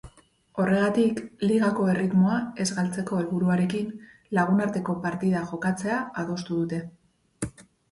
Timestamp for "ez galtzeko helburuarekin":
2.65-3.93